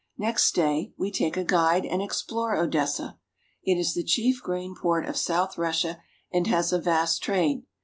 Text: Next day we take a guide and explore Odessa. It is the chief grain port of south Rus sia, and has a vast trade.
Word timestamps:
Next 0.17 0.55
day 0.55 0.93
we 0.97 1.11
take 1.11 1.37
a 1.37 1.43
guide 1.43 1.85
and 1.85 2.01
explore 2.01 2.55
Odessa. 2.57 3.19
It 3.63 3.75
is 3.75 3.93
the 3.93 4.01
chief 4.03 4.41
grain 4.41 4.73
port 4.73 5.05
of 5.05 5.15
south 5.15 5.59
Rus 5.59 5.83
sia, 5.83 6.01
and 6.33 6.47
has 6.47 6.73
a 6.73 6.81
vast 6.81 7.21
trade. 7.21 7.67